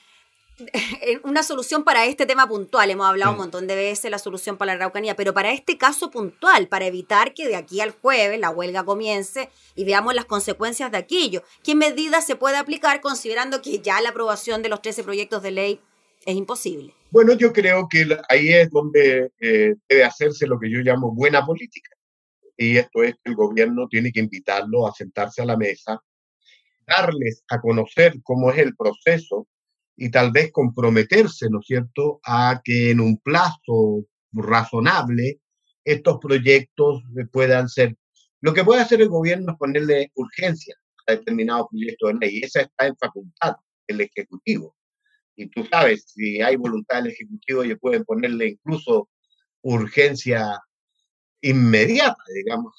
[1.25, 2.91] una solución para este tema puntual.
[2.91, 6.11] Hemos hablado un montón de veces la solución para la Araucanía, pero para este caso
[6.11, 10.91] puntual, para evitar que de aquí al jueves la huelga comience y veamos las consecuencias
[10.91, 11.43] de aquello.
[11.63, 15.51] ¿Qué medidas se puede aplicar considerando que ya la aprobación de los 13 proyectos de
[15.51, 15.81] ley
[16.27, 16.95] es imposible?
[17.11, 21.45] Bueno, yo creo que ahí es donde eh, debe hacerse lo que yo llamo buena
[21.45, 21.91] política.
[22.57, 25.99] Y esto es que el gobierno tiene que invitarlo a sentarse a la mesa,
[26.91, 29.47] darles a conocer cómo es el proceso
[29.97, 35.41] y tal vez comprometerse, ¿no es cierto?, a que en un plazo razonable
[35.85, 37.97] estos proyectos puedan ser.
[38.41, 40.75] Lo que puede hacer el gobierno es ponerle urgencia
[41.07, 44.75] a determinados proyectos de ley, esa está en facultad del Ejecutivo.
[45.37, 49.09] Y tú sabes, si hay voluntad del Ejecutivo, ellos pueden ponerle incluso
[49.63, 50.59] urgencia
[51.43, 52.75] inmediata, digamos.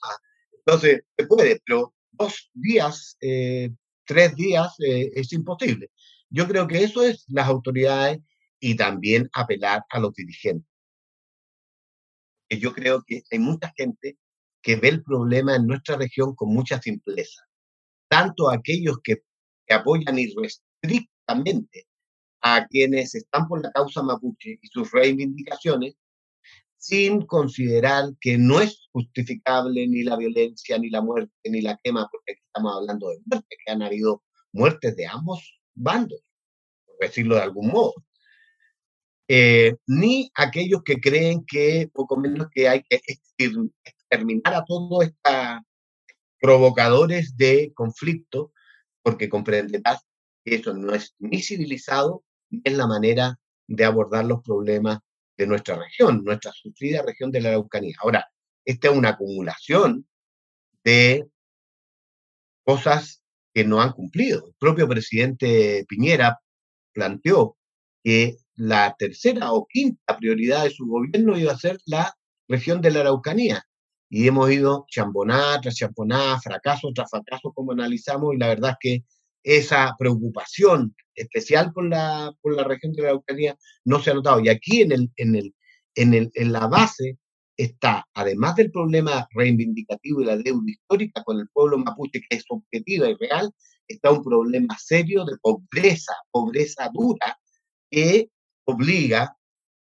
[0.54, 3.72] Entonces, se puede, pero dos días, eh,
[4.06, 5.92] tres días eh, es imposible.
[6.30, 8.20] Yo creo que eso es las autoridades
[8.60, 10.68] y también apelar a los dirigentes.
[12.50, 14.18] Yo creo que hay mucha gente
[14.62, 17.42] que ve el problema en nuestra región con mucha simpleza.
[18.10, 19.24] Tanto aquellos que,
[19.66, 21.88] que apoyan irrestrictamente
[22.42, 25.96] a quienes están por la causa mapuche y sus reivindicaciones,
[26.82, 32.10] sin considerar que no es justificable ni la violencia, ni la muerte, ni la quema,
[32.12, 36.22] porque aquí estamos hablando de muerte, que han habido muertes de ambos bandos,
[36.88, 37.94] por decirlo de algún modo.
[39.28, 43.00] Eh, ni aquellos que creen que poco menos que hay que
[43.86, 45.62] exterminar a todos estos
[46.40, 48.52] provocadores de conflicto,
[49.04, 50.02] porque comprenderás
[50.44, 55.00] que eso no es ni civilizado ni es la manera de abordar los problemas
[55.38, 57.96] de nuestra región, nuestra sufrida región de la Araucanía.
[58.02, 58.28] Ahora,
[58.66, 60.08] esta es una acumulación
[60.84, 61.28] de
[62.64, 64.48] cosas que no han cumplido.
[64.48, 66.40] El propio presidente Piñera
[66.94, 67.58] planteó
[68.04, 72.14] que la tercera o quinta prioridad de su gobierno iba a ser la
[72.48, 73.64] región de la Araucanía.
[74.10, 75.80] Y hemos ido chamboná tras
[76.44, 79.06] fracaso tras fracaso, como analizamos, y la verdad es que
[79.44, 84.40] esa preocupación especial por la, por la región de la Araucanía no se ha notado.
[84.40, 85.56] Y aquí en, el, en, el,
[85.96, 87.18] en, el, en la base
[87.58, 92.44] está, además del problema reivindicativo y la deuda histórica con el pueblo mapuche, que es
[92.50, 93.52] objetiva y real,
[93.88, 97.38] está un problema serio de pobreza, pobreza dura,
[97.90, 98.30] que
[98.66, 99.36] obliga,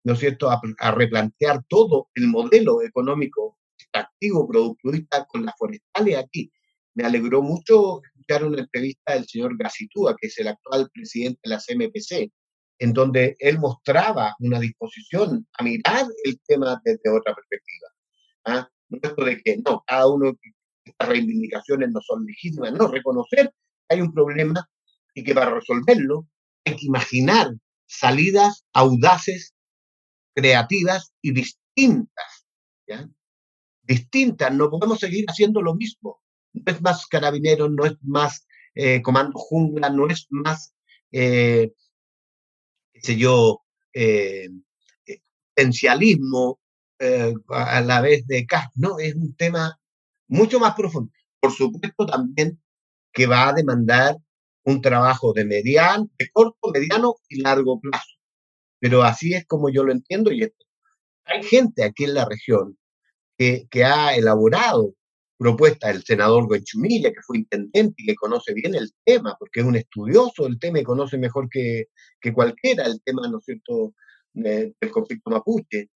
[0.04, 3.58] ¿no es cierto?, a, a replantear todo el modelo económico
[3.92, 6.50] activo, productivista con las forestales aquí.
[6.94, 8.00] Me alegró mucho
[8.36, 12.30] una entrevista del señor Gacitúa, que es el actual presidente de la CMPC,
[12.78, 17.88] en donde él mostraba una disposición a mirar el tema desde otra perspectiva.
[18.44, 18.68] ¿ah?
[18.90, 20.32] No esto de que no, cada uno,
[20.84, 23.48] estas reivindicaciones no son legítimas, no, reconocer
[23.88, 24.68] que hay un problema
[25.14, 26.26] y que para resolverlo
[26.64, 27.52] hay que imaginar
[27.86, 29.54] salidas audaces,
[30.34, 32.46] creativas y distintas.
[32.86, 33.08] ¿ya?
[33.82, 36.20] Distintas, no podemos seguir haciendo lo mismo
[36.52, 40.74] no es más carabineros, no es más eh, comando jungla, no es más,
[41.12, 41.72] eh,
[42.92, 44.48] qué sé yo, eh,
[45.56, 46.60] esencialismo
[47.48, 48.68] a la vez de CAS.
[48.74, 49.78] No, es un tema
[50.28, 51.12] mucho más profundo.
[51.40, 52.60] Por supuesto también
[53.12, 54.16] que va a demandar
[54.64, 58.16] un trabajo de mediano, de corto, mediano y largo plazo.
[58.80, 60.42] Pero así es como yo lo entiendo y
[61.24, 62.78] hay gente aquí en la región
[63.36, 64.94] que, que ha elaborado
[65.38, 69.66] propuesta del senador Goenchumilla, que fue intendente y que conoce bien el tema, porque es
[69.66, 71.86] un estudioso del tema y conoce mejor que,
[72.20, 73.94] que cualquiera el tema, ¿no es cierto?,
[74.34, 75.90] del conflicto mapuche.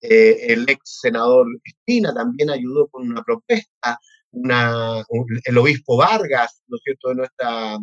[0.00, 3.98] Eh, el ex senador Espina también ayudó con una propuesta,
[4.32, 5.04] una,
[5.44, 7.78] el obispo Vargas, ¿no es cierto?, de nuestra,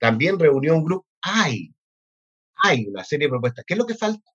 [0.00, 1.06] también reunió un grupo.
[1.22, 1.72] Hay,
[2.56, 3.64] hay una serie de propuestas.
[3.66, 4.30] ¿Qué es lo que falta?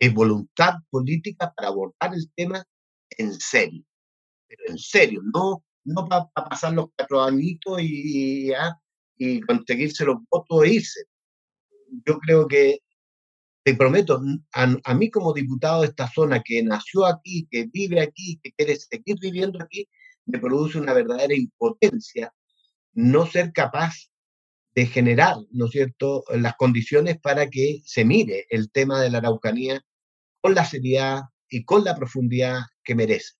[0.00, 2.64] Es voluntad política para abordar el tema
[3.10, 3.87] en serio
[4.48, 8.50] pero en serio, no, no para pasar los cuatro añitos y,
[9.18, 11.04] y conseguirse los votos e irse.
[12.06, 12.80] Yo creo que,
[13.64, 14.22] te prometo,
[14.52, 18.76] a, mí como diputado de esta zona que nació aquí, que vive aquí, que quiere
[18.76, 19.86] seguir viviendo aquí,
[20.24, 22.32] me produce una verdadera impotencia
[22.94, 23.94] no ser capaz
[24.74, 29.18] de generar, ¿no es cierto?, las condiciones para que se mire el tema de la
[29.18, 29.82] Araucanía
[30.40, 33.34] con la seriedad y con la profundidad que merece.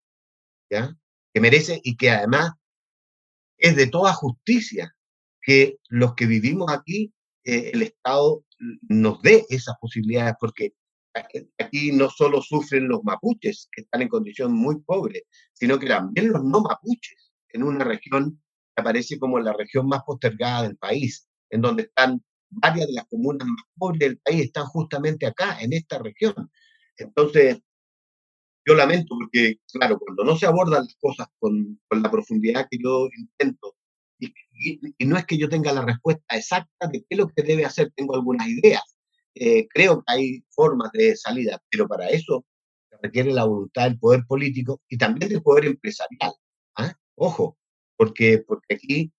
[0.70, 2.52] Que merece y que además
[3.58, 4.94] es de toda justicia
[5.42, 7.12] que los que vivimos aquí,
[7.44, 8.44] eh, el Estado
[8.88, 10.74] nos dé esas posibilidades, porque
[11.58, 16.32] aquí no solo sufren los mapuches, que están en condición muy pobre, sino que también
[16.32, 18.40] los no mapuches, en una región
[18.76, 23.06] que aparece como la región más postergada del país, en donde están varias de las
[23.06, 26.50] comunas más pobres del país, están justamente acá, en esta región.
[26.96, 27.60] Entonces,
[28.68, 32.78] yo lamento porque, claro, cuando no se abordan las cosas con, con la profundidad que
[32.82, 33.74] yo intento,
[34.20, 34.32] y,
[34.98, 37.64] y, no es que yo tenga la respuesta exacta de qué es lo que debe
[37.64, 38.82] hacer, tengo algunas ideas,
[39.34, 42.44] eh, creo que hay formas de salida, pero para eso
[43.00, 46.32] requiere la voluntad del poder político y también del poder empresarial.
[46.76, 46.92] ¿ah?
[47.14, 47.56] Ojo,
[47.96, 49.12] porque, porque aquí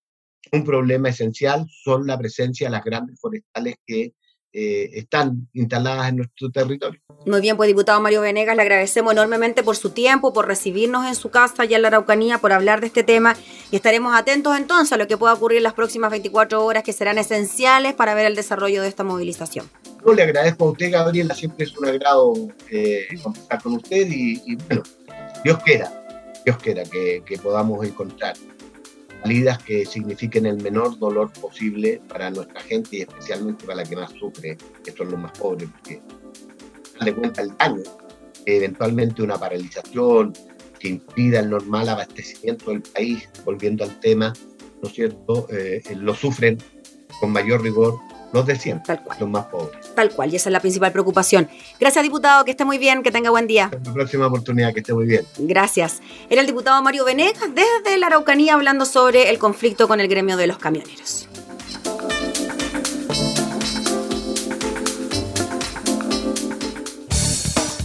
[0.52, 4.14] un problema esencial son la presencia de las grandes forestales que
[4.52, 7.00] eh, están instaladas en nuestro territorio.
[7.24, 11.14] Muy bien, pues diputado Mario Venegas, le agradecemos enormemente por su tiempo, por recibirnos en
[11.14, 13.36] su casa allá en la Araucanía, por hablar de este tema
[13.70, 16.92] y estaremos atentos entonces a lo que pueda ocurrir en las próximas 24 horas que
[16.92, 19.70] serán esenciales para ver el desarrollo de esta movilización.
[20.04, 22.34] Yo le agradezco a usted, Gabriela, siempre es un agrado
[22.70, 24.82] eh, conversar con usted y, bueno,
[25.44, 25.92] Dios quiera,
[26.44, 28.34] Dios quiera que, que podamos encontrar
[29.22, 33.96] salidas que signifiquen el menor dolor posible para nuestra gente y especialmente para la que
[33.96, 36.02] más sufre, que son los más pobres, porque
[37.04, 37.82] de cuenta el daño,
[38.46, 40.32] eventualmente una paralización
[40.78, 44.32] que impida el normal abastecimiento del país, volviendo al tema,
[44.82, 46.58] ¿no es cierto?, eh, lo sufren
[47.20, 47.98] con mayor rigor
[48.32, 49.18] los de siempre, Tal cual.
[49.20, 49.94] los más pobres.
[49.94, 51.48] Tal cual, y esa es la principal preocupación.
[51.78, 53.64] Gracias, diputado, que esté muy bien, que tenga buen día.
[53.66, 55.24] Hasta la próxima oportunidad, que esté muy bien.
[55.38, 56.00] Gracias.
[56.28, 60.36] Era el diputado Mario Venegas desde la Araucanía hablando sobre el conflicto con el gremio
[60.36, 61.28] de los camioneros.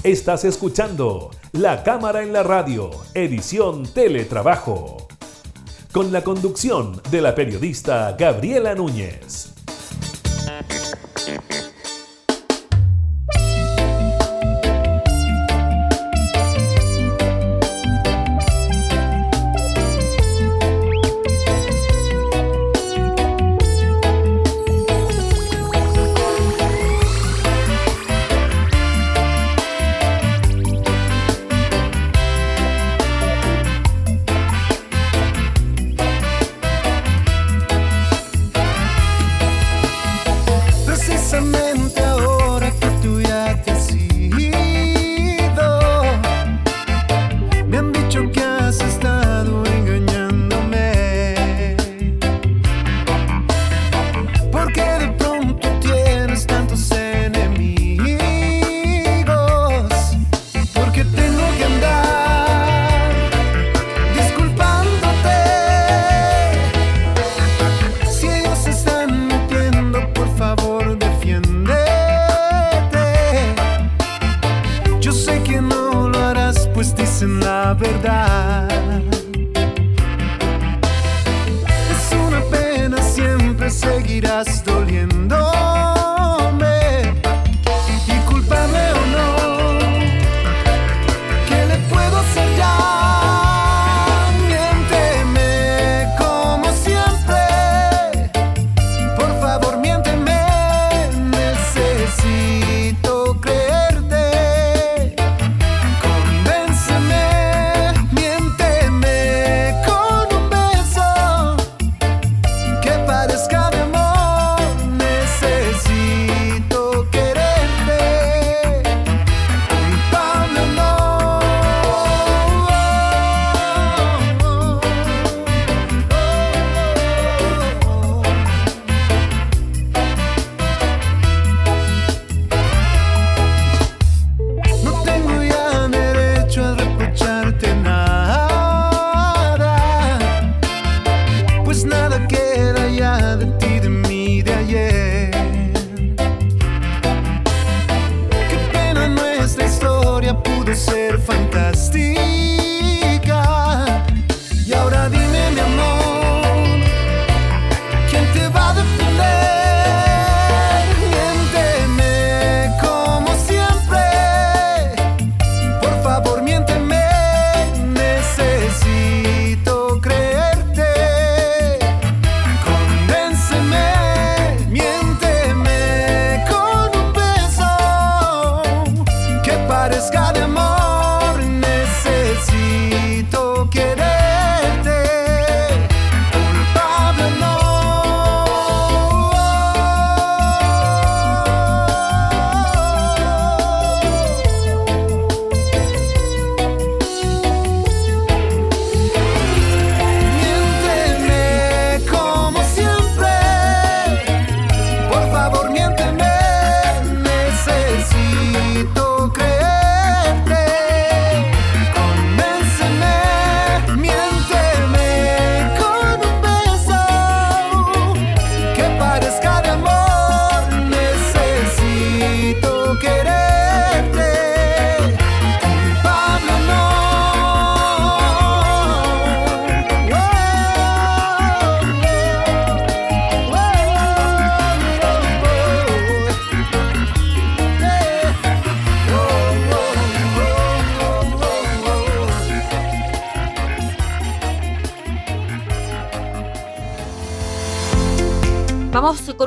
[0.03, 5.07] Estás escuchando La Cámara en la Radio, edición Teletrabajo,
[5.91, 9.54] con la conducción de la periodista Gabriela Núñez.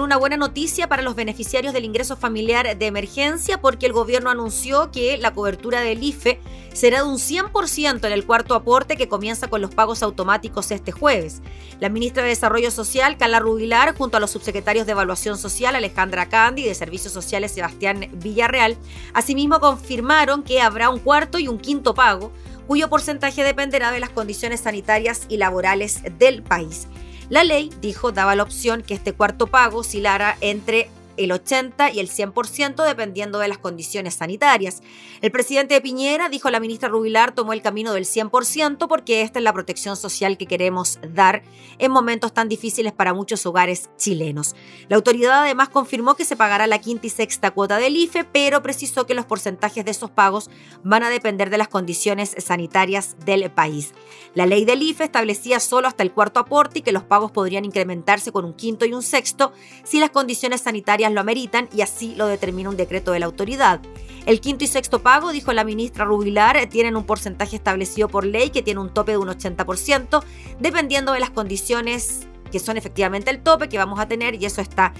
[0.08, 4.90] Una buena noticia para los beneficiarios del ingreso familiar de emergencia porque el gobierno anunció
[4.90, 6.40] que la cobertura del IFE
[6.72, 10.92] será de un 100% en el cuarto aporte que comienza con los pagos automáticos este
[10.92, 11.42] jueves.
[11.78, 16.30] La ministra de Desarrollo Social, Carla Rubilar, junto a los subsecretarios de Evaluación Social, Alejandra
[16.30, 18.78] Candi, y de Servicios Sociales, Sebastián Villarreal,
[19.12, 22.32] asimismo confirmaron que habrá un cuarto y un quinto pago,
[22.66, 26.88] cuyo porcentaje dependerá de las condiciones sanitarias y laborales del país.
[27.28, 32.00] La ley, dijo, daba la opción que este cuarto pago oscilara entre el 80 y
[32.00, 34.82] el 100% dependiendo de las condiciones sanitarias.
[35.20, 39.38] El presidente de Piñera, dijo la ministra Rubilar, tomó el camino del 100% porque esta
[39.38, 41.42] es la protección social que queremos dar
[41.78, 44.54] en momentos tan difíciles para muchos hogares chilenos.
[44.88, 48.62] La autoridad además confirmó que se pagará la quinta y sexta cuota del IFE, pero
[48.62, 50.50] precisó que los porcentajes de esos pagos
[50.82, 53.92] van a depender de las condiciones sanitarias del país.
[54.34, 57.64] La ley del IFE establecía solo hasta el cuarto aporte y que los pagos podrían
[57.64, 59.52] incrementarse con un quinto y un sexto
[59.84, 63.80] si las condiciones sanitarias lo ameritan y así lo determina un decreto de la autoridad.
[64.26, 68.50] El quinto y sexto pago, dijo la ministra Rubilar, tienen un porcentaje establecido por ley
[68.50, 70.22] que tiene un tope de un 80%,
[70.60, 74.60] dependiendo de las condiciones que son efectivamente el tope que vamos a tener y eso
[74.60, 74.92] está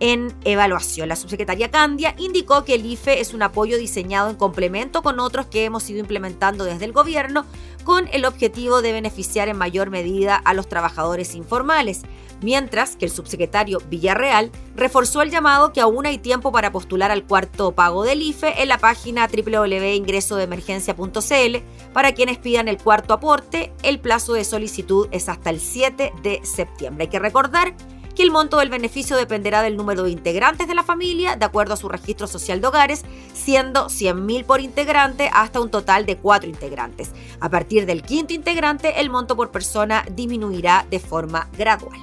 [0.00, 1.08] en evaluación.
[1.08, 5.46] La subsecretaria Candia indicó que el IFE es un apoyo diseñado en complemento con otros
[5.46, 7.46] que hemos ido implementando desde el gobierno
[7.84, 12.02] con el objetivo de beneficiar en mayor medida a los trabajadores informales,
[12.42, 17.24] mientras que el subsecretario Villarreal reforzó el llamado que aún hay tiempo para postular al
[17.24, 21.56] cuarto pago del IFE en la página www.ingresodeemergencia.cl
[21.92, 23.72] para quienes pidan el cuarto aporte.
[23.82, 27.04] El plazo de solicitud es hasta el 7 de septiembre.
[27.04, 27.74] Hay que recordar
[28.16, 31.74] que el monto del beneficio dependerá del número de integrantes de la familia, de acuerdo
[31.74, 33.04] a su registro social de hogares,
[33.34, 37.10] siendo 100.000 por integrante hasta un total de 4 integrantes.
[37.40, 42.00] A partir del quinto integrante, el monto por persona disminuirá de forma gradual.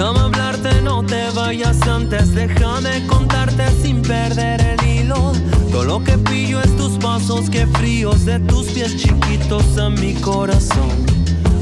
[0.00, 2.34] Déjame hablarte, no te vayas antes.
[2.34, 5.32] Déjame contarte sin perder el hilo.
[5.70, 10.14] Todo lo que pillo es tus pasos, que fríos de tus pies chiquitos a mi
[10.14, 10.88] corazón.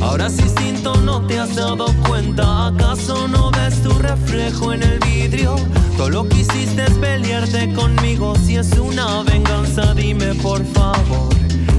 [0.01, 2.69] Ahora sí siento, no te has dado cuenta.
[2.69, 5.57] ¿Acaso no ves tu reflejo en el vidrio?
[5.97, 8.37] Todo lo que hiciste es pelearte conmigo.
[8.37, 11.35] Si es una venganza, dime por favor.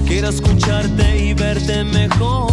[0.05, 2.51] Quiero escucharte y verte mejor.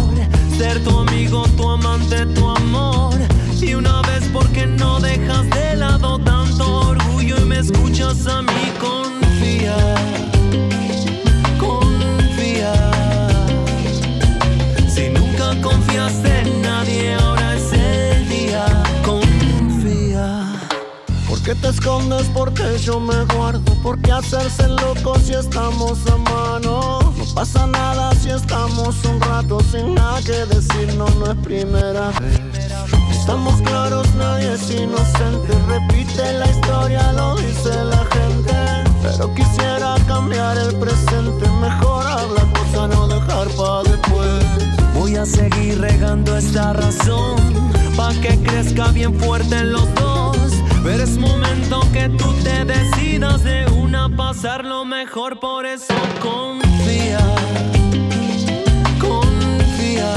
[0.57, 3.13] Ser tu amigo, tu amante, tu amor.
[3.61, 8.73] Y una vez porque no dejas de lado tanto orgullo y me escuchas a mí
[8.79, 9.77] confía,
[11.59, 12.73] confía.
[14.89, 18.65] Si nunca confiaste en nadie, ahora es el día,
[19.05, 20.59] confía.
[21.29, 22.31] ¿Por qué te escondes?
[22.33, 23.71] Porque yo me guardo.
[23.83, 27.16] ¿Por qué hacerse loco si estamos a mano?
[27.37, 32.11] Pasa nada si estamos un rato sin nada que decir, no, no es primera.
[33.11, 35.53] Estamos claros, nadie es inocente.
[35.67, 38.53] Repite la historia, lo dice la gente.
[39.03, 41.47] Pero quisiera cambiar el presente.
[41.61, 44.43] Mejor habla cosa, no dejar para después.
[44.95, 47.37] Voy a seguir regando esta razón.
[47.95, 50.36] Pa' que crezca bien fuerte en los dos.
[50.89, 57.19] Pero es momento que tú te decidas de una pasar lo mejor, por eso confía.
[58.97, 60.13] Confía.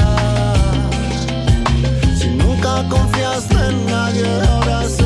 [2.17, 5.01] Si nunca confiaste en nadie, ahora es.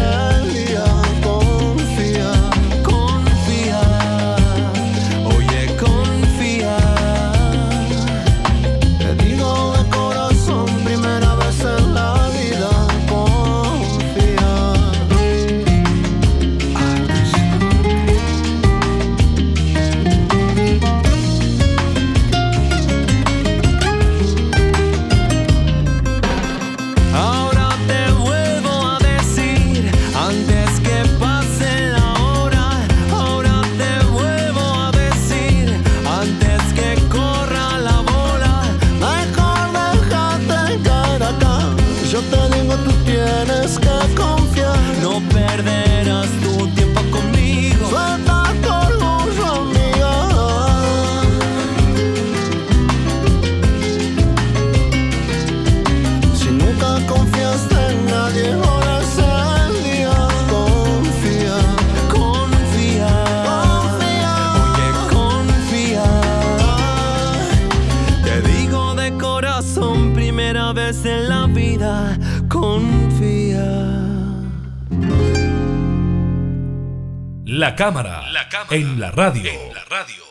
[77.76, 78.24] La cámara,
[78.70, 79.52] en, la radio.
[79.52, 80.24] en la radio.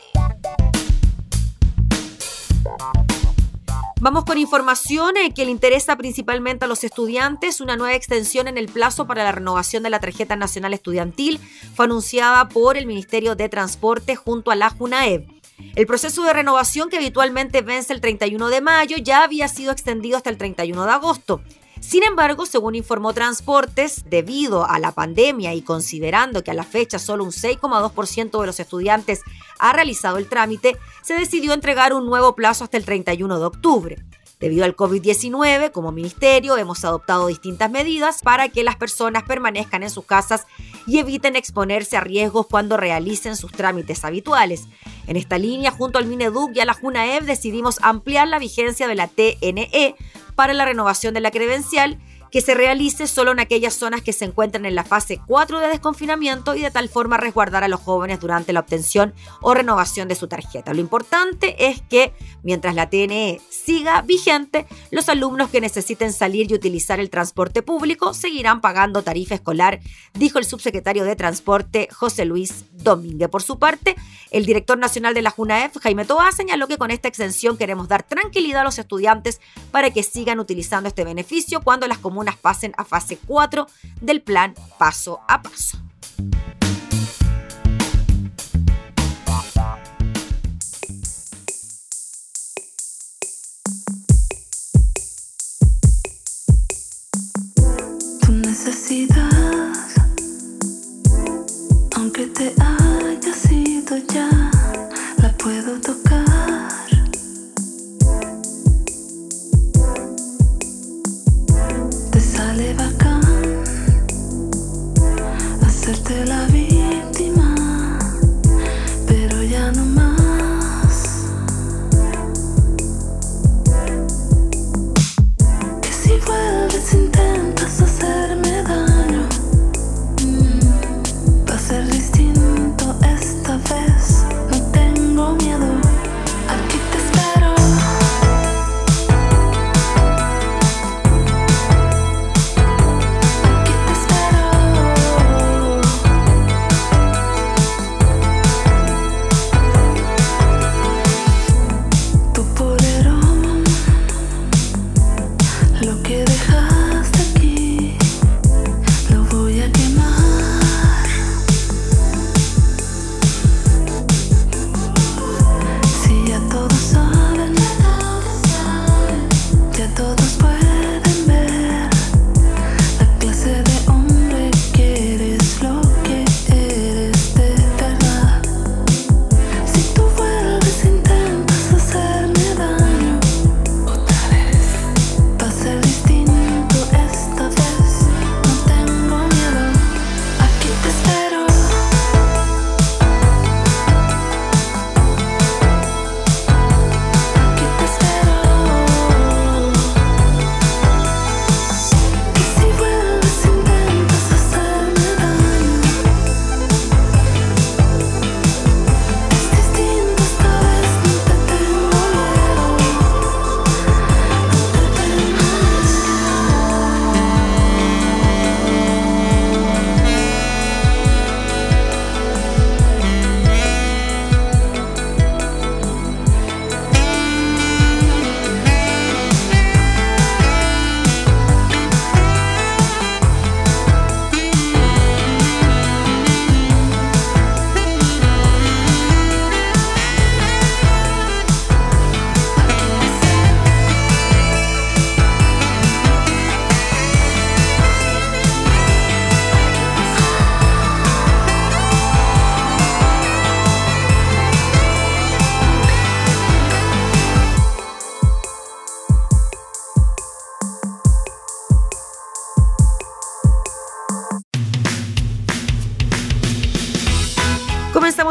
[4.00, 7.60] Vamos con información eh, que le interesa principalmente a los estudiantes.
[7.60, 11.38] Una nueva extensión en el plazo para la renovación de la tarjeta nacional estudiantil
[11.74, 15.26] fue anunciada por el Ministerio de Transporte junto a la JUNAEB.
[15.74, 20.16] El proceso de renovación que habitualmente vence el 31 de mayo ya había sido extendido
[20.16, 21.42] hasta el 31 de agosto.
[21.86, 26.98] Sin embargo, según informó Transportes, debido a la pandemia y considerando que a la fecha
[26.98, 29.20] solo un 6,2% de los estudiantes
[29.58, 34.04] ha realizado el trámite, se decidió entregar un nuevo plazo hasta el 31 de octubre.
[34.44, 39.88] Debido al COVID-19, como ministerio hemos adoptado distintas medidas para que las personas permanezcan en
[39.88, 40.46] sus casas
[40.86, 44.68] y eviten exponerse a riesgos cuando realicen sus trámites habituales.
[45.06, 48.94] En esta línea, junto al Mineduc y a la JUNAEV, decidimos ampliar la vigencia de
[48.94, 49.94] la TNE
[50.34, 51.98] para la renovación de la credencial
[52.34, 55.68] que se realice solo en aquellas zonas que se encuentran en la fase 4 de
[55.68, 60.16] desconfinamiento y de tal forma resguardar a los jóvenes durante la obtención o renovación de
[60.16, 60.74] su tarjeta.
[60.74, 62.12] Lo importante es que
[62.42, 68.14] mientras la TNE siga vigente, los alumnos que necesiten salir y utilizar el transporte público
[68.14, 69.78] seguirán pagando tarifa escolar,
[70.14, 73.28] dijo el subsecretario de Transporte José Luis Domínguez.
[73.28, 73.94] Por su parte,
[74.32, 78.02] el director nacional de la JUNAEF, Jaime Toa, señaló que con esta exención queremos dar
[78.02, 82.84] tranquilidad a los estudiantes para que sigan utilizando este beneficio cuando las comunas pasen a
[82.84, 83.66] fase 4
[84.00, 85.78] del plan paso a paso.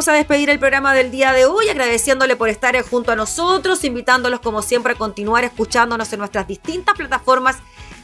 [0.07, 4.39] A despedir el programa del día de hoy agradeciéndole por estar junto a nosotros, invitándolos
[4.39, 7.57] como siempre a continuar escuchándonos en nuestras distintas plataformas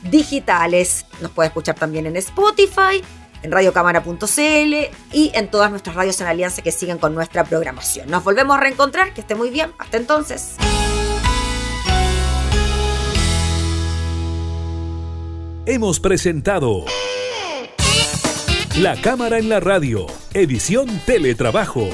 [0.04, 1.06] digitales.
[1.22, 3.04] Nos puede escuchar también en Spotify,
[3.42, 4.74] en radiocámara.cl
[5.12, 8.10] y en todas nuestras radios en alianza que siguen con nuestra programación.
[8.10, 9.72] Nos volvemos a reencontrar, que esté muy bien.
[9.80, 10.56] Hasta entonces.
[15.70, 16.86] hemos presentado
[18.80, 21.90] La Cámara en la Radio, edición Teletrabajo.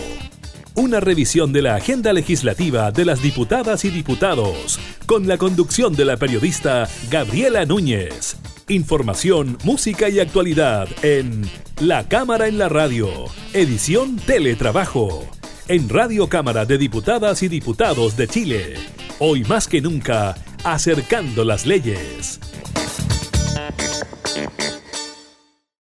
[0.76, 6.06] Una revisión de la agenda legislativa de las diputadas y diputados, con la conducción de
[6.06, 8.38] la periodista Gabriela Núñez.
[8.68, 11.50] Información, música y actualidad en
[11.82, 13.10] La Cámara en la Radio,
[13.54, 15.28] edición Teletrabajo,
[15.68, 18.76] en Radio Cámara de Diputadas y Diputados de Chile.
[19.18, 22.40] Hoy más que nunca, acercando las leyes.